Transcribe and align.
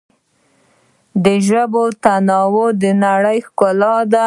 د 1.23 1.25
ژبو 1.47 1.83
تنوع 2.03 2.67
د 2.81 2.83
نړۍ 3.03 3.39
ښکلا 3.47 3.95
ده. 4.11 4.19